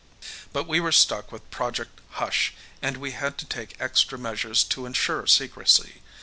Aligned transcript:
But 0.51 0.65
we 0.67 0.79
were 0.79 0.91
stuck 0.91 1.31
with 1.31 1.47
Project 1.51 2.01
Hush 2.13 2.55
and 2.81 2.97
we 2.97 3.11
had 3.11 3.37
to 3.37 3.45
take 3.45 3.79
extra 3.79 4.17
measures 4.17 4.63
to 4.63 4.87
ensure 4.87 5.27
secrecy. 5.27 6.01